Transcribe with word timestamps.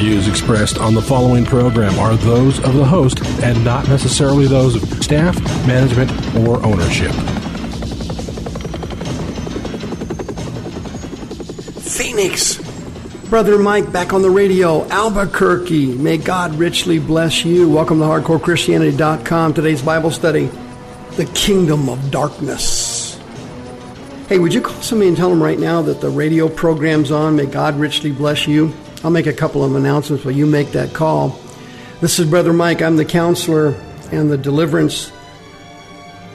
views 0.00 0.28
expressed 0.28 0.78
on 0.78 0.94
the 0.94 1.02
following 1.02 1.44
program 1.44 1.98
are 1.98 2.14
those 2.16 2.58
of 2.64 2.72
the 2.72 2.84
host 2.84 3.22
and 3.42 3.62
not 3.62 3.86
necessarily 3.86 4.46
those 4.46 4.74
of 4.74 5.04
staff, 5.04 5.38
management, 5.66 6.10
or 6.36 6.64
ownership. 6.64 7.12
Phoenix. 11.82 12.58
Brother 13.28 13.58
Mike 13.58 13.92
back 13.92 14.14
on 14.14 14.22
the 14.22 14.30
radio, 14.30 14.88
Albuquerque. 14.88 15.94
May 15.94 16.16
God 16.16 16.54
richly 16.54 16.98
bless 16.98 17.44
you. 17.44 17.68
Welcome 17.68 17.98
to 17.98 18.06
HardcoreChristianity.com. 18.06 19.52
Today's 19.52 19.82
Bible 19.82 20.10
study, 20.10 20.50
The 21.16 21.26
Kingdom 21.34 21.90
of 21.90 22.10
Darkness. 22.10 23.20
Hey, 24.30 24.38
would 24.38 24.54
you 24.54 24.62
call 24.62 24.80
somebody 24.80 25.08
and 25.08 25.16
tell 25.16 25.28
them 25.28 25.42
right 25.42 25.58
now 25.58 25.82
that 25.82 26.00
the 26.00 26.08
radio 26.08 26.48
program's 26.48 27.10
on? 27.10 27.36
May 27.36 27.44
God 27.44 27.78
richly 27.78 28.12
bless 28.12 28.48
you. 28.48 28.72
I'll 29.02 29.10
make 29.10 29.26
a 29.26 29.32
couple 29.32 29.64
of 29.64 29.74
announcements 29.76 30.26
while 30.26 30.34
you 30.34 30.44
make 30.44 30.72
that 30.72 30.92
call. 30.92 31.40
This 32.02 32.18
is 32.18 32.28
Brother 32.28 32.52
Mike. 32.52 32.82
I'm 32.82 32.96
the 32.96 33.06
counselor 33.06 33.68
and 34.12 34.30
the 34.30 34.36
deliverance 34.36 35.10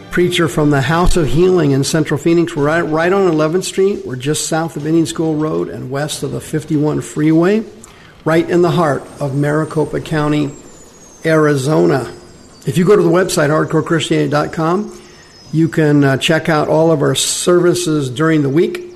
preacher 0.10 0.48
from 0.48 0.72
the 0.72 0.82
House 0.82 1.16
of 1.16 1.28
Healing 1.28 1.72
in 1.72 1.84
Central 1.84 2.18
Phoenix. 2.18 2.56
We're 2.56 2.66
right, 2.66 2.82
right 2.82 3.14
on 3.14 3.32
11th 3.32 3.66
Street. 3.66 4.04
We're 4.04 4.16
just 4.16 4.48
south 4.48 4.78
of 4.78 4.88
Indian 4.88 5.06
School 5.06 5.36
Road 5.36 5.70
and 5.70 5.92
west 5.92 6.24
of 6.24 6.32
the 6.32 6.42
51 6.42 7.02
freeway, 7.02 7.64
right 8.24 8.50
in 8.50 8.64
the 8.64 8.72
heart 8.72 9.04
of 9.20 9.36
Maricopa 9.36 10.02
County, 10.02 10.52
Arizona. 11.24 12.12
If 12.66 12.80
you 12.80 12.86
go 12.86 12.96
to 12.96 13.04
the 13.04 13.10
website, 13.10 13.50
hardcorechristianity.com, 13.50 15.02
you 15.52 15.68
can 15.68 16.04
uh, 16.04 16.18
check 16.18 16.50
out 16.50 16.68
all 16.68 16.92
of 16.92 17.04
our 17.04 17.14
services 17.14 18.10
during 18.10 18.42
the 18.42 18.50
week. 18.50 18.95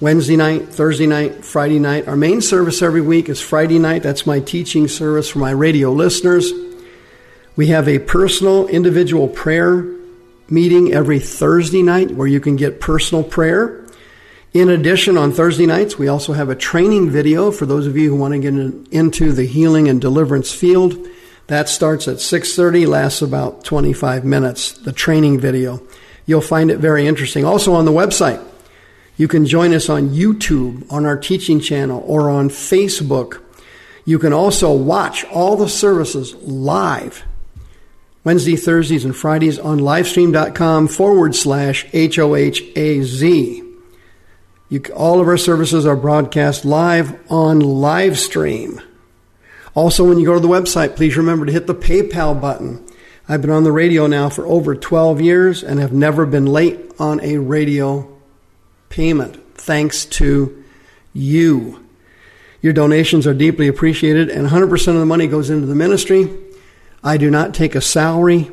Wednesday 0.00 0.36
night, 0.36 0.68
Thursday 0.68 1.08
night, 1.08 1.44
Friday 1.44 1.80
night. 1.80 2.06
Our 2.06 2.14
main 2.14 2.40
service 2.40 2.82
every 2.82 3.00
week 3.00 3.28
is 3.28 3.40
Friday 3.40 3.80
night. 3.80 4.04
That's 4.04 4.26
my 4.26 4.38
teaching 4.38 4.86
service 4.86 5.28
for 5.28 5.40
my 5.40 5.50
radio 5.50 5.90
listeners. 5.90 6.52
We 7.56 7.66
have 7.68 7.88
a 7.88 7.98
personal, 7.98 8.68
individual 8.68 9.26
prayer 9.26 9.84
meeting 10.48 10.92
every 10.92 11.18
Thursday 11.18 11.82
night 11.82 12.12
where 12.12 12.28
you 12.28 12.38
can 12.38 12.54
get 12.54 12.80
personal 12.80 13.24
prayer. 13.24 13.84
In 14.54 14.68
addition, 14.68 15.18
on 15.18 15.32
Thursday 15.32 15.66
nights, 15.66 15.98
we 15.98 16.06
also 16.06 16.32
have 16.32 16.48
a 16.48 16.54
training 16.54 17.10
video 17.10 17.50
for 17.50 17.66
those 17.66 17.88
of 17.88 17.96
you 17.96 18.10
who 18.10 18.16
want 18.16 18.34
to 18.34 18.38
get 18.38 18.54
into 18.92 19.32
the 19.32 19.46
healing 19.46 19.88
and 19.88 20.00
deliverance 20.00 20.52
field. 20.52 20.96
That 21.48 21.68
starts 21.68 22.06
at 22.06 22.20
6:30, 22.20 22.86
lasts 22.86 23.20
about 23.20 23.64
25 23.64 24.24
minutes, 24.24 24.72
the 24.72 24.92
training 24.92 25.40
video. 25.40 25.82
You'll 26.24 26.40
find 26.40 26.70
it 26.70 26.78
very 26.78 27.04
interesting. 27.04 27.44
Also 27.44 27.72
on 27.72 27.84
the 27.84 27.90
website, 27.90 28.40
you 29.18 29.28
can 29.28 29.44
join 29.44 29.74
us 29.74 29.88
on 29.90 30.10
YouTube, 30.10 30.90
on 30.90 31.04
our 31.04 31.18
teaching 31.18 31.60
channel, 31.60 32.02
or 32.06 32.30
on 32.30 32.48
Facebook. 32.48 33.42
You 34.04 34.18
can 34.18 34.32
also 34.32 34.72
watch 34.72 35.24
all 35.24 35.56
the 35.56 35.68
services 35.68 36.34
live 36.36 37.24
Wednesday, 38.24 38.56
Thursdays, 38.56 39.04
and 39.04 39.16
Fridays 39.16 39.58
on 39.58 39.78
livestream.com 39.80 40.88
forward 40.88 41.34
slash 41.34 41.86
HOHAZ. 41.86 43.64
You, 44.68 44.82
all 44.94 45.20
of 45.20 45.28
our 45.28 45.36
services 45.36 45.84
are 45.84 45.96
broadcast 45.96 46.64
live 46.64 47.18
on 47.30 47.60
Livestream. 47.60 48.82
Also, 49.74 50.04
when 50.06 50.18
you 50.18 50.26
go 50.26 50.34
to 50.34 50.40
the 50.40 50.48
website, 50.48 50.94
please 50.94 51.16
remember 51.16 51.46
to 51.46 51.52
hit 51.52 51.66
the 51.66 51.74
PayPal 51.74 52.38
button. 52.40 52.86
I've 53.28 53.40
been 53.40 53.50
on 53.50 53.64
the 53.64 53.72
radio 53.72 54.06
now 54.06 54.28
for 54.28 54.46
over 54.46 54.74
12 54.74 55.20
years 55.20 55.64
and 55.64 55.80
have 55.80 55.92
never 55.92 56.24
been 56.24 56.46
late 56.46 56.78
on 56.98 57.20
a 57.20 57.38
radio 57.38 58.17
payment, 58.88 59.56
thanks 59.56 60.04
to 60.06 60.64
you. 61.12 61.84
Your 62.60 62.72
donations 62.72 63.26
are 63.26 63.34
deeply 63.34 63.68
appreciated, 63.68 64.30
and 64.30 64.48
100% 64.48 64.88
of 64.88 64.94
the 64.94 65.06
money 65.06 65.26
goes 65.26 65.50
into 65.50 65.66
the 65.66 65.74
ministry. 65.74 66.28
I 67.04 67.16
do 67.16 67.30
not 67.30 67.54
take 67.54 67.74
a 67.74 67.80
salary. 67.80 68.50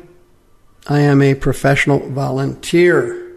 I 0.86 1.00
am 1.00 1.20
a 1.20 1.34
professional 1.34 2.08
volunteer. 2.10 3.34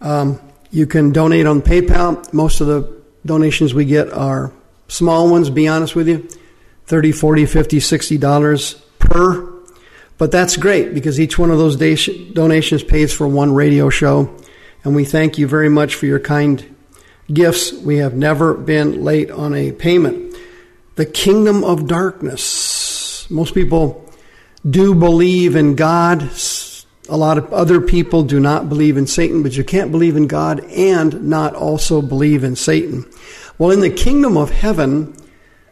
Um, 0.00 0.40
you 0.70 0.86
can 0.86 1.12
donate 1.12 1.46
on 1.46 1.62
PayPal. 1.62 2.32
Most 2.32 2.60
of 2.60 2.68
the 2.68 3.02
donations 3.26 3.74
we 3.74 3.84
get 3.84 4.12
are 4.12 4.52
small 4.86 5.30
ones, 5.30 5.50
be 5.50 5.66
honest 5.68 5.96
with 5.96 6.08
you 6.08 6.28
30 6.86 7.12
40 7.12 7.44
50 7.44 7.80
60 7.80 8.18
dollars 8.18 8.74
per 8.98 9.58
but 10.16 10.32
that's 10.32 10.56
great 10.56 10.94
because 10.94 11.20
each 11.20 11.38
one 11.38 11.50
of 11.50 11.58
those 11.58 11.76
donations 12.32 12.82
pays 12.82 13.12
for 13.12 13.28
one 13.28 13.54
radio 13.54 13.88
show 13.90 14.34
and 14.84 14.94
we 14.94 15.04
thank 15.04 15.38
you 15.38 15.46
very 15.46 15.68
much 15.68 15.94
for 15.94 16.06
your 16.06 16.20
kind 16.20 16.74
gifts. 17.32 17.72
We 17.72 17.98
have 17.98 18.14
never 18.14 18.54
been 18.54 19.04
late 19.04 19.30
on 19.30 19.54
a 19.54 19.72
payment. 19.72 20.36
The 20.96 21.06
kingdom 21.06 21.64
of 21.64 21.86
darkness. 21.86 23.26
Most 23.30 23.54
people 23.54 24.10
do 24.68 24.94
believe 24.94 25.56
in 25.56 25.74
god. 25.74 26.30
A 27.08 27.16
lot 27.16 27.38
of 27.38 27.52
other 27.52 27.80
people 27.80 28.22
do 28.22 28.38
not 28.40 28.68
believe 28.68 28.96
in 28.96 29.06
satan 29.06 29.42
but 29.42 29.56
you 29.56 29.64
can't 29.64 29.90
believe 29.90 30.16
in 30.16 30.26
god 30.26 30.60
and 30.64 31.24
not 31.24 31.54
also 31.54 32.02
believe 32.02 32.44
in 32.44 32.56
satan. 32.56 33.04
Well 33.58 33.70
in 33.70 33.80
the 33.80 33.90
kingdom 33.90 34.36
of 34.36 34.50
heaven 34.50 35.14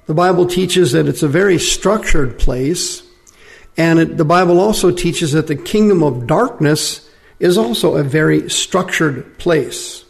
the 0.06 0.14
Bible 0.14 0.46
teaches 0.46 0.92
that 0.92 1.08
it's 1.08 1.24
a 1.24 1.28
very 1.28 1.58
structured 1.58 2.38
place, 2.38 3.02
and 3.76 3.98
it, 3.98 4.16
the 4.16 4.24
Bible 4.24 4.60
also 4.60 4.92
teaches 4.92 5.32
that 5.32 5.48
the 5.48 5.56
kingdom 5.56 6.04
of 6.04 6.28
darkness 6.28 7.05
is 7.38 7.58
also 7.58 7.97
a 7.97 8.04
very 8.04 8.48
structured 8.48 9.38
place. 9.38 10.04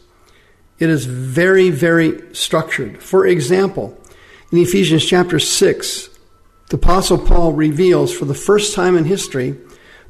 It 0.79 0.91
is 0.91 1.07
very, 1.07 1.71
very 1.71 2.35
structured. 2.35 3.03
For 3.03 3.27
example, 3.27 3.99
in 4.53 4.59
Ephesians 4.59 5.05
chapter 5.05 5.39
6, 5.39 6.09
the 6.69 6.77
Apostle 6.77 7.19
Paul 7.19 7.53
reveals 7.53 8.13
for 8.13 8.25
the 8.25 8.35
first 8.35 8.75
time 8.75 8.97
in 8.97 9.05
history 9.05 9.57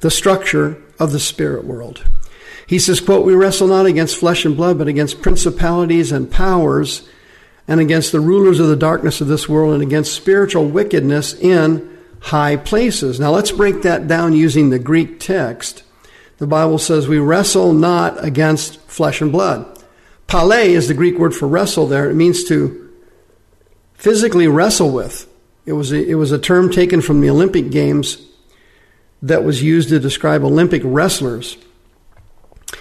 the 0.00 0.10
structure 0.10 0.82
of 0.98 1.12
the 1.12 1.20
spirit 1.20 1.64
world. 1.64 2.04
He 2.66 2.78
says, 2.78 3.00
quote, 3.00 3.24
We 3.24 3.34
wrestle 3.34 3.68
not 3.68 3.86
against 3.86 4.18
flesh 4.18 4.44
and 4.44 4.56
blood, 4.56 4.78
but 4.78 4.88
against 4.88 5.22
principalities 5.22 6.12
and 6.12 6.30
powers 6.30 7.08
and 7.68 7.80
against 7.80 8.12
the 8.12 8.20
rulers 8.20 8.60
of 8.60 8.68
the 8.68 8.76
darkness 8.76 9.20
of 9.20 9.28
this 9.28 9.48
world 9.48 9.74
and 9.74 9.82
against 9.82 10.14
spiritual 10.14 10.66
wickedness 10.66 11.34
in 11.34 11.98
high 12.20 12.56
places. 12.56 13.20
Now 13.20 13.30
let's 13.30 13.52
break 13.52 13.82
that 13.82 14.08
down 14.08 14.34
using 14.34 14.70
the 14.70 14.78
Greek 14.78 15.20
text. 15.20 15.82
The 16.38 16.46
Bible 16.46 16.78
says 16.78 17.08
we 17.08 17.18
wrestle 17.18 17.72
not 17.72 18.22
against 18.22 18.80
flesh 18.82 19.20
and 19.20 19.32
blood. 19.32 19.82
Pale 20.26 20.52
is 20.52 20.88
the 20.88 20.94
Greek 20.94 21.18
word 21.18 21.34
for 21.34 21.48
wrestle 21.48 21.86
there. 21.86 22.10
It 22.10 22.14
means 22.14 22.44
to 22.44 22.92
physically 23.94 24.48
wrestle 24.48 24.90
with. 24.90 25.28
It 25.64 25.72
was 25.72 25.92
a, 25.92 26.04
it 26.04 26.14
was 26.14 26.32
a 26.32 26.38
term 26.38 26.70
taken 26.70 27.00
from 27.00 27.20
the 27.20 27.30
Olympic 27.30 27.70
Games 27.70 28.18
that 29.22 29.44
was 29.44 29.62
used 29.62 29.88
to 29.88 29.98
describe 29.98 30.44
Olympic 30.44 30.82
wrestlers. 30.84 31.56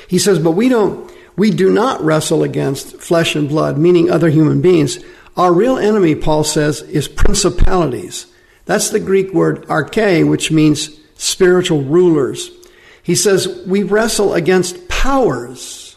He 0.08 0.20
says, 0.20 0.40
but 0.40 0.52
we 0.52 0.70
don't 0.70 1.12
we 1.38 1.52
do 1.52 1.70
not 1.70 2.02
wrestle 2.02 2.44
against 2.44 2.98
flesh 3.02 3.36
and 3.36 3.50
blood, 3.50 3.78
meaning 3.78 4.10
other 4.10 4.30
human 4.30 4.62
beings. 4.62 5.00
Our 5.36 5.54
real 5.54 5.78
enemy, 5.78 6.16
Paul 6.16 6.44
says, 6.44 6.82
is 6.82 7.08
principalities. 7.08 8.28
That's 8.66 8.90
the 8.90 9.02
Greek 9.02 9.34
word 9.34 9.68
arche, 9.68 10.28
which 10.28 10.50
means 10.50 10.98
spiritual 11.16 11.84
rulers. 11.84 12.50
He 13.06 13.16
says 13.16 13.64
we 13.66 13.84
wrestle 13.84 14.34
against 14.34 14.90
powers. 14.90 15.96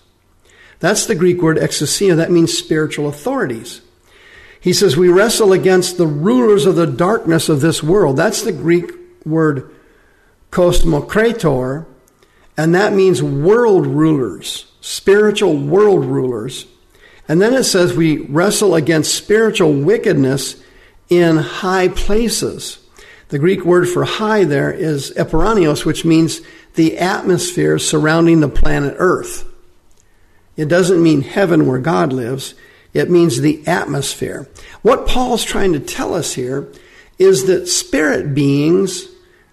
That's 0.78 1.06
the 1.06 1.16
Greek 1.16 1.42
word 1.42 1.56
exousia. 1.56 2.16
That 2.16 2.30
means 2.30 2.56
spiritual 2.56 3.08
authorities. 3.08 3.80
He 4.60 4.72
says 4.72 4.96
we 4.96 5.08
wrestle 5.08 5.52
against 5.52 5.96
the 5.96 6.06
rulers 6.06 6.66
of 6.66 6.76
the 6.76 6.86
darkness 6.86 7.48
of 7.48 7.60
this 7.60 7.82
world. 7.82 8.16
That's 8.16 8.42
the 8.42 8.52
Greek 8.52 8.92
word 9.24 9.74
kosmokrator, 10.52 11.86
and 12.56 12.74
that 12.74 12.92
means 12.92 13.22
world 13.22 13.86
rulers 13.86 14.68
spiritual 14.80 15.56
world 15.56 16.04
rulers. 16.04 16.66
And 17.28 17.42
then 17.42 17.52
it 17.52 17.64
says 17.64 17.94
we 17.94 18.18
wrestle 18.18 18.74
against 18.74 19.14
spiritual 19.14 19.72
wickedness 19.72 20.62
in 21.10 21.36
high 21.36 21.88
places. 21.88 22.78
The 23.28 23.38
Greek 23.38 23.64
word 23.64 23.86
for 23.86 24.04
high 24.04 24.44
there 24.44 24.72
is 24.72 25.12
eperanios, 25.12 25.84
which 25.84 26.04
means 26.06 26.40
the 26.78 26.96
atmosphere 26.96 27.76
surrounding 27.76 28.38
the 28.38 28.48
planet 28.48 28.94
Earth. 28.98 29.44
It 30.56 30.68
doesn't 30.68 31.02
mean 31.02 31.22
heaven 31.22 31.66
where 31.66 31.80
God 31.80 32.12
lives. 32.12 32.54
It 32.94 33.10
means 33.10 33.40
the 33.40 33.66
atmosphere. 33.66 34.48
What 34.82 35.08
Paul's 35.08 35.42
trying 35.42 35.72
to 35.72 35.80
tell 35.80 36.14
us 36.14 36.34
here 36.34 36.72
is 37.18 37.46
that 37.46 37.66
spirit 37.66 38.32
beings, 38.32 39.08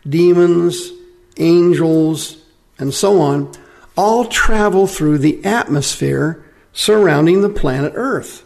demons, 0.07 0.91
angels, 1.37 2.37
and 2.77 2.93
so 2.93 3.19
on, 3.19 3.51
all 3.97 4.25
travel 4.25 4.85
through 4.85 5.17
the 5.17 5.43
atmosphere 5.43 6.45
surrounding 6.73 7.41
the 7.41 7.49
planet 7.49 7.93
Earth. 7.95 8.43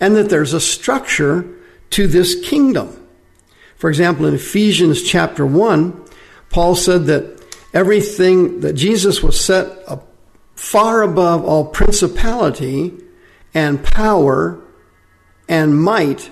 And 0.00 0.16
that 0.16 0.30
there's 0.30 0.52
a 0.52 0.60
structure 0.60 1.48
to 1.90 2.08
this 2.08 2.44
kingdom. 2.44 3.06
For 3.76 3.88
example, 3.88 4.26
in 4.26 4.34
Ephesians 4.34 5.04
chapter 5.04 5.46
1, 5.46 6.04
Paul 6.50 6.74
said 6.74 7.06
that 7.06 7.35
everything 7.76 8.60
that 8.60 8.72
Jesus 8.72 9.22
was 9.22 9.38
set 9.38 9.66
up 9.86 10.08
far 10.54 11.02
above 11.02 11.44
all 11.44 11.66
principality 11.66 12.94
and 13.52 13.84
power 13.84 14.58
and 15.46 15.78
might 15.78 16.30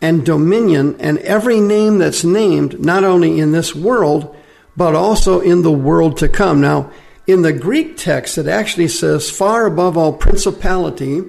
and 0.00 0.24
dominion 0.24 0.94
and 1.00 1.18
every 1.18 1.58
name 1.58 1.98
that's 1.98 2.22
named, 2.22 2.78
not 2.78 3.02
only 3.02 3.40
in 3.40 3.50
this 3.50 3.74
world, 3.74 4.36
but 4.76 4.94
also 4.94 5.40
in 5.40 5.62
the 5.62 5.72
world 5.72 6.16
to 6.16 6.28
come. 6.28 6.60
Now, 6.60 6.92
in 7.26 7.42
the 7.42 7.52
Greek 7.52 7.96
text, 7.96 8.38
it 8.38 8.46
actually 8.46 8.86
says 8.86 9.30
far 9.30 9.66
above 9.66 9.98
all 9.98 10.12
principality. 10.12 11.22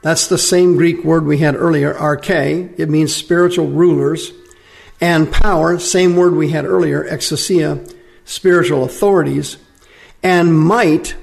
That's 0.00 0.28
the 0.28 0.38
same 0.38 0.76
Greek 0.76 1.04
word 1.04 1.26
we 1.26 1.38
had 1.38 1.56
earlier, 1.56 1.92
arche. 1.92 2.72
It 2.78 2.88
means 2.88 3.14
spiritual 3.14 3.66
rulers. 3.66 4.32
And 4.98 5.30
power, 5.30 5.78
same 5.78 6.16
word 6.16 6.34
we 6.34 6.50
had 6.50 6.64
earlier, 6.64 7.04
exousia, 7.04 7.94
spiritual 8.28 8.84
authorities. 8.84 9.56
And 10.22 10.56
might, 10.56 11.16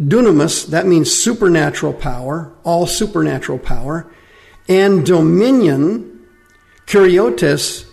dunamis, 0.00 0.68
that 0.68 0.86
means 0.86 1.12
supernatural 1.12 1.92
power, 1.92 2.52
all 2.62 2.86
supernatural 2.86 3.58
power. 3.58 4.06
And 4.68 5.04
dominion, 5.04 6.24
kuriotes, 6.86 7.86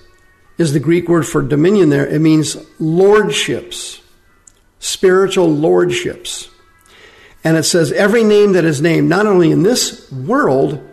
is 0.57 0.73
the 0.73 0.79
Greek 0.79 1.09
word 1.09 1.25
for 1.25 1.41
dominion 1.41 1.89
there. 1.89 2.05
It 2.05 2.19
means 2.19 2.57
lordships, 2.79 4.01
spiritual 4.77 5.49
lordships. 5.49 6.49
And 7.43 7.57
it 7.57 7.63
says 7.63 7.91
every 7.91 8.23
name 8.23 8.51
that 8.53 8.65
is 8.65 8.81
named, 8.81 9.09
not 9.09 9.25
only 9.25 9.51
in 9.51 9.63
this 9.63 10.11
world, 10.11 10.85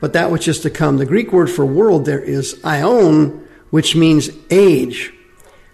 but 0.00 0.12
that 0.12 0.30
which 0.30 0.48
is 0.48 0.60
to 0.60 0.70
come. 0.70 0.98
The 0.98 1.06
Greek 1.06 1.32
word 1.32 1.48
for 1.48 1.64
world 1.64 2.04
there 2.04 2.20
is 2.20 2.54
aion, 2.64 3.46
which 3.70 3.96
means 3.96 4.30
age. 4.50 5.12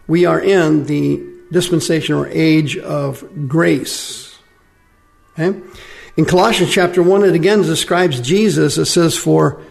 We 0.07 0.27
are 0.27 0.41
in 0.41 0.85
the 0.85 1.30
dispensation 1.51 2.15
or 2.15 2.27
age 2.29 2.77
of 2.77 3.49
grace. 3.49 4.39
Okay? 5.39 5.61
In 6.17 6.25
Colossians 6.25 6.73
chapter 6.73 7.03
1, 7.03 7.25
it 7.25 7.35
again 7.35 7.63
describes 7.63 8.21
Jesus. 8.21 8.79
It 8.79 8.87
says, 8.87 9.17
For 9.17 9.63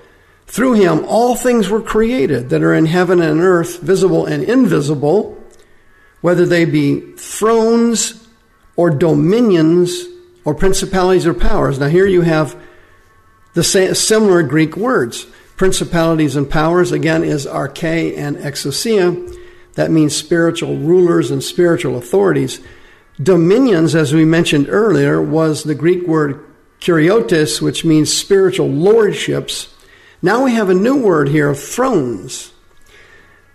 through 0.48 0.74
him, 0.74 1.06
all 1.06 1.36
things 1.36 1.70
were 1.70 1.82
created 1.82 2.50
that 2.50 2.64
are 2.64 2.74
in 2.74 2.86
heaven 2.86 3.22
and 3.22 3.40
earth, 3.40 3.80
visible 3.82 4.26
and 4.26 4.44
invisible, 4.44 5.38
whether 6.22 6.46
they 6.46 6.66
be 6.66 7.00
thrones 7.18 8.28
or 8.76 8.90
dominions 8.90 10.06
or 10.46 10.56
principalities 10.56 11.28
or 11.28 11.34
powers. 11.34 11.80
Now, 11.80 11.88
here 11.88 12.08
you 12.08 12.22
have 12.22 12.60
the 13.54 13.64
similar 13.64 14.42
Greek 14.44 14.76
words. 14.76 15.26
Principalities 15.58 16.36
and 16.36 16.50
powers, 16.50 16.92
again, 16.92 17.24
is 17.24 17.46
arche 17.46 18.18
and 18.18 18.38
exousia. 18.38 19.38
That 19.76 19.92
means 19.92 20.16
spiritual 20.16 20.78
rulers 20.78 21.32
and 21.32 21.44
spiritual 21.44 21.98
authorities. 21.98 22.60
Dominions, 23.22 23.96
as 23.96 24.14
we 24.14 24.26
mentioned 24.26 24.68
earlier, 24.70 25.22
was 25.22 25.64
the 25.64 25.76
Greek 25.76 26.08
word 26.08 26.46
kuriotes, 26.80 27.62
which 27.62 27.86
means 27.86 28.14
spiritual 28.14 28.70
lordships. 28.70 29.74
Now 30.22 30.44
we 30.44 30.54
have 30.54 30.70
a 30.70 30.74
new 30.74 31.02
word 31.02 31.30
here, 31.30 31.54
thrones. 31.54 32.52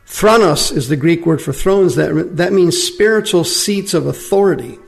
Thronos 0.07 0.71
is 0.71 0.89
the 0.89 0.97
Greek 0.97 1.27
word 1.27 1.43
for 1.43 1.53
thrones. 1.53 1.97
That, 1.97 2.37
that 2.37 2.53
means 2.53 2.83
spiritual 2.83 3.45
seats 3.45 3.95
of 3.95 4.07
authority. 4.07 4.79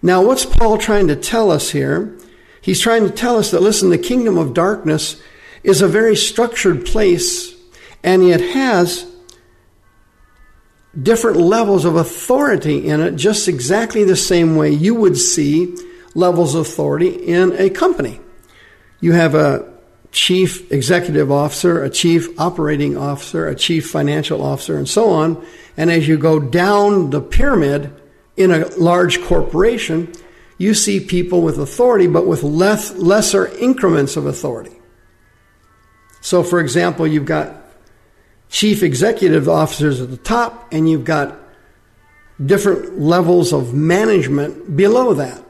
Now, 0.00 0.22
what's 0.22 0.46
Paul 0.46 0.78
trying 0.78 1.08
to 1.08 1.16
tell 1.16 1.50
us 1.50 1.70
here? 1.70 2.16
He's 2.60 2.80
trying 2.80 3.04
to 3.04 3.10
tell 3.12 3.36
us 3.36 3.50
that, 3.50 3.62
listen, 3.62 3.90
the 3.90 3.98
kingdom 3.98 4.38
of 4.38 4.54
darkness 4.54 5.20
is 5.62 5.82
a 5.82 5.88
very 5.88 6.16
structured 6.16 6.86
place, 6.86 7.54
and 8.02 8.22
it 8.22 8.40
has 8.52 9.07
different 11.02 11.38
levels 11.38 11.84
of 11.84 11.96
authority 11.96 12.88
in 12.88 13.00
it, 13.00 13.16
just 13.16 13.48
exactly 13.48 14.04
the 14.04 14.16
same 14.16 14.56
way 14.56 14.70
you 14.70 14.94
would 14.94 15.16
see 15.16 15.76
levels 16.14 16.54
of 16.54 16.62
authority 16.62 17.08
in 17.08 17.52
a 17.52 17.70
company. 17.70 18.20
You 19.00 19.12
have 19.12 19.34
a 19.34 19.72
chief 20.10 20.72
executive 20.72 21.30
officer, 21.30 21.84
a 21.84 21.90
chief 21.90 22.38
operating 22.40 22.96
officer, 22.96 23.46
a 23.46 23.54
chief 23.54 23.90
financial 23.90 24.42
officer, 24.42 24.76
and 24.76 24.88
so 24.88 25.10
on. 25.10 25.44
And 25.76 25.90
as 25.90 26.08
you 26.08 26.18
go 26.18 26.40
down 26.40 27.10
the 27.10 27.20
pyramid 27.20 27.92
in 28.36 28.50
a 28.50 28.66
large 28.76 29.22
corporation, 29.22 30.12
you 30.56 30.74
see 30.74 30.98
people 30.98 31.42
with 31.42 31.58
authority, 31.58 32.06
but 32.06 32.26
with 32.26 32.42
less, 32.42 32.92
lesser 32.96 33.46
increments 33.58 34.16
of 34.16 34.26
authority. 34.26 34.76
So, 36.20 36.42
for 36.42 36.58
example, 36.58 37.06
you've 37.06 37.26
got 37.26 37.57
chief 38.48 38.82
executive 38.82 39.48
officers 39.48 40.00
at 40.00 40.10
the 40.10 40.16
top, 40.16 40.68
and 40.72 40.88
you've 40.88 41.04
got 41.04 41.38
different 42.44 42.98
levels 42.98 43.52
of 43.52 43.74
management 43.74 44.76
below 44.76 45.14
that. 45.14 45.42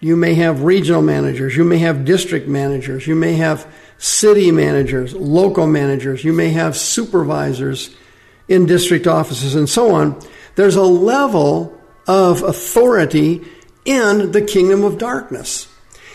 You 0.00 0.14
may 0.14 0.34
have 0.34 0.62
regional 0.62 1.02
managers, 1.02 1.56
you 1.56 1.64
may 1.64 1.78
have 1.78 2.04
district 2.04 2.46
managers, 2.46 3.06
you 3.06 3.16
may 3.16 3.34
have 3.34 3.66
city 3.98 4.52
managers, 4.52 5.12
local 5.14 5.66
managers, 5.66 6.22
you 6.22 6.32
may 6.32 6.50
have 6.50 6.76
supervisors 6.76 7.94
in 8.46 8.66
district 8.66 9.06
offices, 9.06 9.56
and 9.56 9.68
so 9.68 9.94
on. 9.94 10.20
There's 10.54 10.76
a 10.76 10.82
level 10.82 11.76
of 12.06 12.42
authority 12.42 13.44
in 13.84 14.32
the 14.32 14.42
kingdom 14.42 14.84
of 14.84 14.98
darkness. 14.98 15.66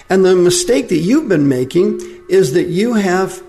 And 0.09 0.23
the 0.23 0.35
mistake 0.35 0.89
that 0.89 0.97
you've 0.97 1.27
been 1.27 1.49
making 1.49 1.99
is 2.29 2.53
that 2.53 2.67
you 2.67 2.93
have 2.93 3.43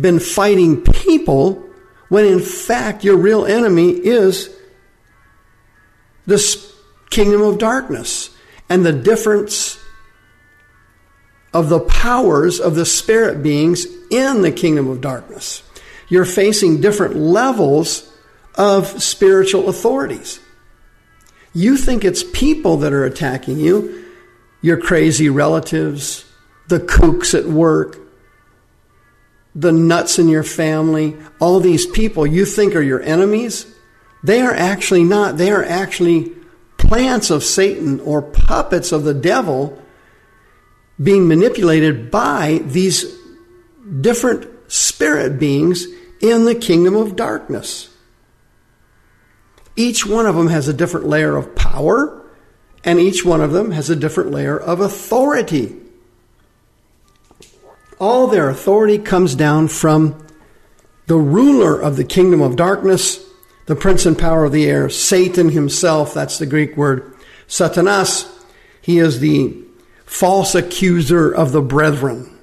been 0.00 0.18
fighting 0.18 0.82
people 0.82 1.67
when 2.08 2.24
in 2.24 2.40
fact 2.40 3.04
your 3.04 3.16
real 3.16 3.44
enemy 3.44 3.90
is 3.90 4.50
this 6.26 6.74
kingdom 7.10 7.42
of 7.42 7.58
darkness 7.58 8.30
and 8.68 8.84
the 8.84 8.92
difference 8.92 9.78
of 11.52 11.68
the 11.68 11.80
powers 11.80 12.60
of 12.60 12.74
the 12.74 12.84
spirit 12.84 13.42
beings 13.42 13.86
in 14.10 14.42
the 14.42 14.52
kingdom 14.52 14.88
of 14.88 15.00
darkness. 15.00 15.62
You're 16.08 16.24
facing 16.24 16.80
different 16.80 17.16
levels 17.16 18.10
of 18.54 19.02
spiritual 19.02 19.68
authorities. 19.68 20.40
You 21.54 21.76
think 21.76 22.04
it's 22.04 22.22
people 22.22 22.78
that 22.78 22.92
are 22.92 23.04
attacking 23.04 23.58
you, 23.58 24.04
your 24.60 24.76
crazy 24.76 25.28
relatives, 25.28 26.24
the 26.68 26.80
kooks 26.80 27.38
at 27.38 27.46
work, 27.46 27.98
the 29.58 29.72
nuts 29.72 30.20
in 30.20 30.28
your 30.28 30.44
family, 30.44 31.16
all 31.40 31.58
these 31.58 31.84
people 31.84 32.24
you 32.24 32.44
think 32.44 32.76
are 32.76 32.82
your 32.82 33.02
enemies, 33.02 33.66
they 34.22 34.40
are 34.40 34.54
actually 34.54 35.02
not. 35.02 35.36
They 35.36 35.50
are 35.50 35.64
actually 35.64 36.32
plants 36.76 37.30
of 37.30 37.42
Satan 37.42 37.98
or 38.00 38.22
puppets 38.22 38.92
of 38.92 39.02
the 39.02 39.14
devil 39.14 39.80
being 41.02 41.26
manipulated 41.26 42.10
by 42.10 42.60
these 42.64 43.16
different 44.00 44.48
spirit 44.70 45.38
beings 45.38 45.86
in 46.20 46.44
the 46.44 46.54
kingdom 46.54 46.94
of 46.94 47.16
darkness. 47.16 47.88
Each 49.76 50.06
one 50.06 50.26
of 50.26 50.34
them 50.34 50.48
has 50.48 50.68
a 50.68 50.72
different 50.72 51.06
layer 51.06 51.36
of 51.36 51.54
power, 51.54 52.24
and 52.84 52.98
each 52.98 53.24
one 53.24 53.40
of 53.40 53.52
them 53.52 53.72
has 53.72 53.90
a 53.90 53.96
different 53.96 54.30
layer 54.30 54.58
of 54.58 54.80
authority. 54.80 55.76
All 58.00 58.26
their 58.26 58.48
authority 58.48 58.98
comes 58.98 59.34
down 59.34 59.68
from 59.68 60.26
the 61.06 61.16
ruler 61.16 61.80
of 61.80 61.96
the 61.96 62.04
kingdom 62.04 62.40
of 62.40 62.56
darkness, 62.56 63.24
the 63.66 63.76
prince 63.76 64.06
and 64.06 64.16
power 64.16 64.44
of 64.44 64.52
the 64.52 64.66
air, 64.66 64.88
Satan 64.88 65.50
himself. 65.50 66.14
That's 66.14 66.38
the 66.38 66.46
Greek 66.46 66.76
word. 66.76 67.14
Satanas. 67.48 68.30
He 68.80 68.98
is 68.98 69.20
the 69.20 69.54
false 70.06 70.54
accuser 70.54 71.30
of 71.30 71.52
the 71.52 71.60
brethren. 71.60 72.34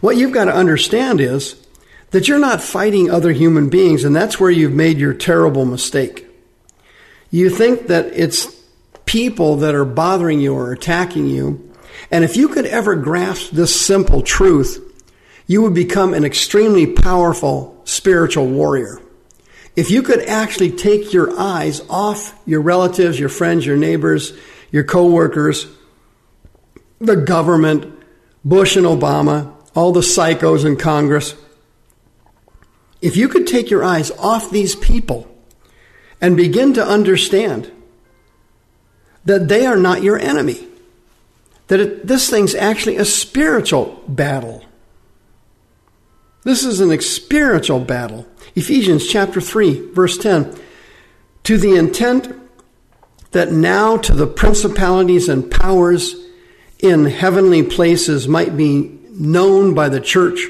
What 0.00 0.16
you've 0.16 0.32
got 0.32 0.46
to 0.46 0.54
understand 0.54 1.20
is 1.20 1.56
that 2.10 2.28
you're 2.28 2.38
not 2.38 2.60
fighting 2.60 3.10
other 3.10 3.32
human 3.32 3.68
beings, 3.68 4.04
and 4.04 4.14
that's 4.14 4.38
where 4.38 4.50
you've 4.50 4.72
made 4.72 4.98
your 4.98 5.14
terrible 5.14 5.64
mistake. 5.64 6.26
You 7.30 7.50
think 7.50 7.86
that 7.86 8.06
it's 8.12 8.54
people 9.06 9.56
that 9.56 9.74
are 9.74 9.84
bothering 9.84 10.40
you 10.40 10.54
or 10.54 10.72
attacking 10.72 11.28
you, 11.28 11.65
and 12.10 12.24
if 12.24 12.36
you 12.36 12.48
could 12.48 12.66
ever 12.66 12.94
grasp 12.94 13.50
this 13.50 13.78
simple 13.78 14.22
truth, 14.22 14.82
you 15.46 15.62
would 15.62 15.74
become 15.74 16.14
an 16.14 16.24
extremely 16.24 16.86
powerful 16.86 17.80
spiritual 17.84 18.46
warrior. 18.46 19.00
If 19.76 19.90
you 19.90 20.02
could 20.02 20.22
actually 20.22 20.72
take 20.72 21.12
your 21.12 21.38
eyes 21.38 21.82
off 21.88 22.38
your 22.46 22.62
relatives, 22.62 23.20
your 23.20 23.28
friends, 23.28 23.66
your 23.66 23.76
neighbors, 23.76 24.32
your 24.70 24.84
coworkers, 24.84 25.66
the 26.98 27.16
government, 27.16 27.92
Bush 28.44 28.76
and 28.76 28.86
Obama, 28.86 29.52
all 29.74 29.92
the 29.92 30.00
psychos 30.00 30.64
in 30.64 30.76
Congress. 30.76 31.34
If 33.02 33.16
you 33.16 33.28
could 33.28 33.46
take 33.46 33.70
your 33.70 33.84
eyes 33.84 34.10
off 34.12 34.50
these 34.50 34.74
people 34.74 35.30
and 36.20 36.36
begin 36.36 36.72
to 36.74 36.84
understand 36.84 37.70
that 39.26 39.48
they 39.48 39.66
are 39.66 39.76
not 39.76 40.02
your 40.02 40.18
enemy, 40.18 40.66
that 41.68 41.80
it, 41.80 42.06
this 42.06 42.30
thing's 42.30 42.54
actually 42.54 42.96
a 42.96 43.04
spiritual 43.04 44.02
battle. 44.06 44.64
This 46.44 46.64
is 46.64 46.80
an 46.80 47.00
spiritual 47.00 47.80
battle. 47.80 48.26
Ephesians 48.54 49.06
chapter 49.08 49.40
3, 49.40 49.90
verse 49.90 50.16
10. 50.16 50.56
To 51.44 51.58
the 51.58 51.74
intent 51.74 52.34
that 53.32 53.50
now 53.50 53.96
to 53.96 54.14
the 54.14 54.26
principalities 54.26 55.28
and 55.28 55.50
powers 55.50 56.14
in 56.78 57.06
heavenly 57.06 57.62
places 57.62 58.28
might 58.28 58.56
be 58.56 58.98
known 59.10 59.74
by 59.74 59.88
the 59.88 60.00
church 60.00 60.40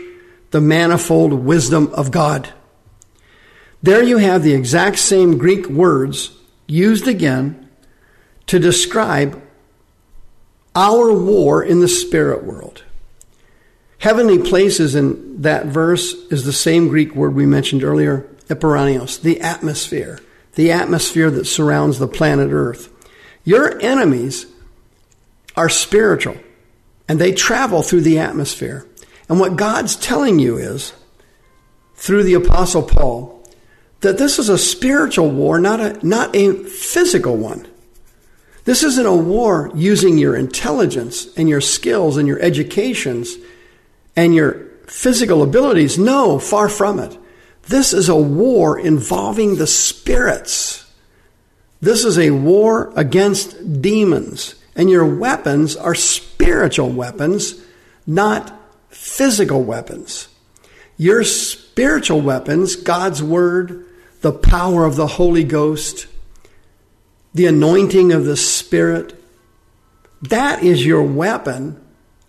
the 0.50 0.61
manifold 0.61 1.32
wisdom 1.32 1.90
of 1.94 2.11
God. 2.11 2.52
There 3.82 4.02
you 4.02 4.18
have 4.18 4.42
the 4.42 4.54
exact 4.54 4.99
same 4.99 5.38
Greek 5.38 5.66
words 5.66 6.30
used 6.66 7.06
again 7.06 7.68
to 8.46 8.58
describe 8.58 9.42
our 10.76 11.12
war 11.12 11.62
in 11.62 11.80
the 11.80 11.88
spirit 11.88 12.45
world. 12.45 12.85
Heavenly 13.99 14.38
places 14.38 14.95
in 14.95 15.40
that 15.42 15.66
verse 15.66 16.12
is 16.30 16.45
the 16.45 16.52
same 16.52 16.88
Greek 16.88 17.14
word 17.16 17.35
we 17.35 17.47
mentioned 17.47 17.83
earlier, 17.83 18.28
eperanios, 18.49 19.21
the 19.21 19.40
atmosphere, 19.40 20.21
the 20.54 20.71
atmosphere 20.71 21.30
that 21.30 21.47
surrounds 21.47 21.99
the 21.99 22.06
planet 22.06 22.50
Earth. 22.52 22.90
Your 23.42 23.80
enemies 23.80 24.47
are 25.56 25.71
spiritual 25.71 26.37
and 27.09 27.18
they 27.18 27.33
travel 27.33 27.83
through 27.83 28.02
the 28.02 28.18
atmosphere. 28.18 28.87
And 29.28 29.40
what 29.40 29.56
God's 29.56 29.97
telling 29.97 30.38
you 30.38 30.59
is, 30.59 30.92
through 31.95 32.25
the 32.25 32.35
Apostle 32.35 32.83
Paul, 32.83 33.42
that 34.00 34.18
this 34.18 34.38
is 34.38 34.50
a 34.50 34.59
spiritual 34.59 35.30
war, 35.30 35.59
not 35.59 35.80
a, 35.80 36.06
not 36.06 36.37
a 36.37 36.52
physical 36.52 37.37
one. 37.37 37.66
This 38.66 38.82
isn't 38.82 39.06
a 39.06 39.14
war 39.14 39.70
using 39.75 40.18
your 40.18 40.35
intelligence 40.35 41.32
and 41.37 41.49
your 41.49 41.61
skills 41.61 42.16
and 42.16 42.26
your 42.26 42.42
educations 42.42 43.37
and 44.16 44.35
your 44.35 44.66
physical 44.88 45.44
abilities. 45.44 45.99
No, 45.99 46.40
far 46.40 46.68
from 46.68 46.99
it. 46.99 47.16
This 47.68 47.92
is 47.92 48.08
a 48.08 48.16
war 48.16 48.76
involving 48.76 49.54
the 49.54 49.68
spirits. 49.68 50.85
This 51.80 52.04
is 52.04 52.18
a 52.18 52.32
war 52.32 52.92
against 52.96 53.80
demons. 53.80 54.56
And 54.75 54.90
your 54.90 55.06
weapons 55.06 55.76
are 55.76 55.94
spiritual 55.94 56.90
weapons, 56.90 57.54
not 58.04 58.52
physical 58.88 59.62
weapons. 59.62 60.26
Your 60.96 61.23
spiritual 61.23 62.20
weapons, 62.20 62.75
God's 62.75 63.23
Word, 63.23 63.85
the 64.23 64.32
power 64.32 64.85
of 64.85 64.96
the 64.96 65.06
Holy 65.06 65.44
Ghost, 65.44 66.08
the 67.36 67.44
anointing 67.44 68.12
of 68.12 68.24
the 68.24 68.36
Spirit, 68.36 69.22
that 70.22 70.62
is 70.62 70.86
your 70.86 71.02
weapon 71.02 71.78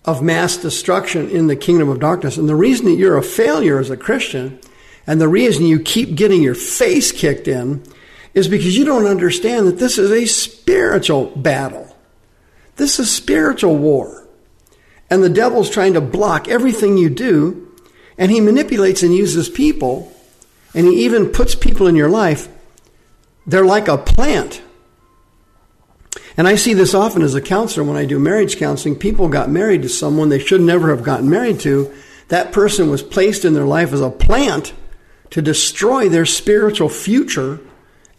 of 0.04 0.22
mass 0.22 0.58
destruction 0.58 1.30
in 1.30 1.48
the 1.48 1.56
kingdom 1.56 1.88
of 1.88 2.02
darkness. 2.02 2.36
And 2.36 2.50
the 2.50 2.56
reason 2.56 2.88
that 2.88 2.98
you're 2.98 3.18
a 3.18 3.24
failure 3.24 3.80
as 3.80 3.90
a 3.90 3.96
Christian 3.96 4.60
and 5.06 5.22
the 5.22 5.30
reason 5.30 5.66
you 5.66 5.80
keep 5.80 6.16
getting 6.16 6.44
your 6.44 6.56
face 6.56 7.14
kicked 7.14 7.48
in 7.48 7.84
is 8.34 8.50
because 8.50 8.78
you 8.78 8.84
don't 8.84 9.06
understand 9.06 9.66
that 9.68 9.80
this 9.80 9.98
is 9.98 10.12
a 10.12 10.26
spiritual 10.26 11.28
battle. 11.38 11.96
This 12.76 13.00
is 13.00 13.10
spiritual 13.10 13.78
war. 13.78 14.28
And 15.10 15.24
the 15.24 15.30
devil's 15.30 15.70
trying 15.70 15.94
to 15.94 16.02
block 16.02 16.50
everything 16.50 16.98
you 16.98 17.10
do, 17.10 17.74
and 18.18 18.30
he 18.30 18.42
manipulates 18.42 19.04
and 19.04 19.16
uses 19.16 19.48
people, 19.48 20.14
and 20.76 20.86
he 20.86 21.06
even 21.06 21.30
puts 21.30 21.56
people 21.56 21.88
in 21.88 21.96
your 21.96 22.10
life. 22.10 22.50
They're 23.46 23.66
like 23.66 23.88
a 23.88 23.98
plant. 23.98 24.62
And 26.38 26.48
I 26.48 26.56
see 26.56 26.76
this 26.76 26.94
often 26.94 27.24
as 27.24 27.34
a 27.34 27.42
counselor 27.42 27.84
when 27.84 27.98
I 27.98 28.06
do 28.06 28.20
marriage 28.20 28.58
counseling. 28.58 28.96
People 28.96 29.28
got 29.28 29.50
married 29.50 29.82
to 29.82 29.90
someone 29.90 30.30
they 30.30 30.40
should 30.40 30.62
never 30.62 30.92
have 30.92 31.04
gotten 31.04 31.30
married 31.30 31.60
to. 31.62 31.92
That 32.28 32.52
person 32.52 32.92
was 32.92 33.02
placed 33.02 33.44
in 33.44 33.54
their 33.54 33.66
life 33.66 33.92
as 33.92 34.02
a 34.02 34.12
plant 34.12 34.74
to 35.32 35.42
destroy 35.42 36.08
their 36.08 36.26
spiritual 36.26 36.90
future, 36.90 37.60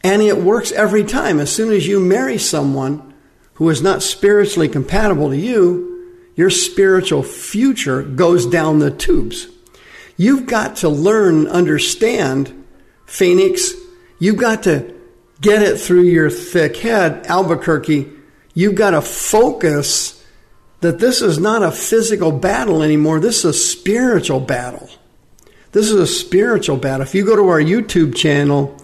and 0.02 0.20
it 0.20 0.38
works 0.38 0.72
every 0.72 1.04
time. 1.04 1.38
As 1.38 1.52
soon 1.52 1.72
as 1.72 1.86
you 1.86 2.00
marry 2.00 2.38
someone 2.38 3.14
who 3.54 3.68
is 3.70 3.82
not 3.82 4.02
spiritually 4.02 4.68
compatible 4.68 5.30
to 5.30 5.36
you, 5.36 6.16
your 6.34 6.50
spiritual 6.50 7.22
future 7.22 8.02
goes 8.02 8.46
down 8.46 8.78
the 8.78 8.90
tubes. 8.90 9.48
You've 10.16 10.46
got 10.46 10.76
to 10.76 10.88
learn, 10.88 11.46
understand, 11.46 12.64
Phoenix. 13.06 13.72
You've 14.18 14.36
got 14.36 14.64
to 14.64 14.97
get 15.40 15.62
it 15.62 15.78
through 15.78 16.02
your 16.02 16.30
thick 16.30 16.76
head, 16.76 17.26
Albuquerque. 17.26 18.10
You've 18.54 18.74
got 18.74 18.90
to 18.90 19.02
focus 19.02 20.24
that 20.80 20.98
this 20.98 21.22
is 21.22 21.38
not 21.38 21.62
a 21.62 21.72
physical 21.72 22.32
battle 22.32 22.82
anymore. 22.82 23.20
This 23.20 23.38
is 23.38 23.44
a 23.44 23.52
spiritual 23.52 24.40
battle. 24.40 24.88
This 25.72 25.90
is 25.90 26.00
a 26.00 26.06
spiritual 26.06 26.76
battle. 26.76 27.02
If 27.02 27.14
you 27.14 27.24
go 27.24 27.36
to 27.36 27.48
our 27.48 27.60
YouTube 27.60 28.16
channel, 28.16 28.76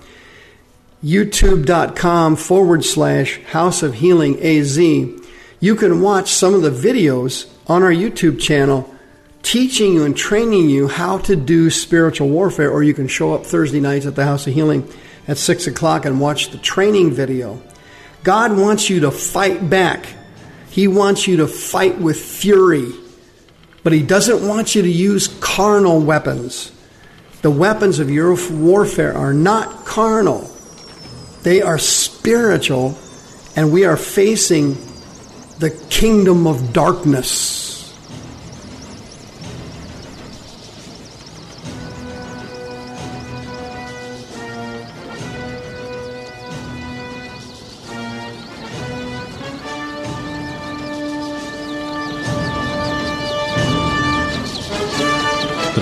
youtube.com 1.02 2.36
forward 2.36 2.84
slash 2.84 3.40
House 3.44 3.82
of 3.82 3.94
Healing 3.94 4.42
AZ, 4.42 4.78
you 4.78 5.76
can 5.76 6.00
watch 6.00 6.30
some 6.30 6.54
of 6.54 6.62
the 6.62 6.70
videos 6.70 7.50
on 7.66 7.82
our 7.82 7.90
YouTube 7.90 8.40
channel 8.40 8.90
teaching 9.42 9.94
you 9.94 10.04
and 10.04 10.16
training 10.16 10.68
you 10.70 10.88
how 10.88 11.18
to 11.18 11.36
do 11.36 11.70
spiritual 11.70 12.28
warfare, 12.28 12.70
or 12.70 12.82
you 12.82 12.94
can 12.94 13.08
show 13.08 13.34
up 13.34 13.44
Thursday 13.44 13.80
nights 13.80 14.06
at 14.06 14.14
the 14.14 14.24
House 14.24 14.46
of 14.46 14.54
Healing 14.54 14.90
at 15.26 15.38
6 15.38 15.66
o'clock 15.66 16.04
and 16.04 16.20
watch 16.20 16.50
the 16.50 16.58
training 16.58 17.12
video. 17.12 17.62
God 18.22 18.56
wants 18.56 18.88
you 18.88 19.00
to 19.00 19.10
fight 19.10 19.68
back. 19.68 20.06
He 20.70 20.88
wants 20.88 21.28
you 21.28 21.38
to 21.38 21.46
fight 21.46 21.98
with 21.98 22.20
fury, 22.20 22.90
but 23.82 23.92
He 23.92 24.02
doesn't 24.02 24.46
want 24.46 24.74
you 24.74 24.82
to 24.82 24.90
use 24.90 25.28
carnal 25.40 26.00
weapons. 26.00 26.72
The 27.42 27.50
weapons 27.50 27.98
of 27.98 28.10
your 28.10 28.36
warfare 28.50 29.14
are 29.14 29.34
not 29.34 29.84
carnal. 29.84 30.50
They 31.42 31.60
are 31.60 31.78
spiritual, 31.78 32.98
and 33.54 33.70
we 33.70 33.84
are 33.84 33.98
facing 33.98 34.78
the 35.58 35.70
kingdom 35.90 36.46
of 36.46 36.72
darkness. 36.72 37.63